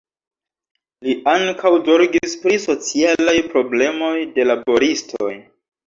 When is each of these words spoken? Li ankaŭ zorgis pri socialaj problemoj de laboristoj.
Li 1.07 1.15
ankaŭ 1.33 1.73
zorgis 1.89 2.35
pri 2.47 2.59
socialaj 2.65 3.39
problemoj 3.55 4.13
de 4.39 4.51
laboristoj. 4.53 5.35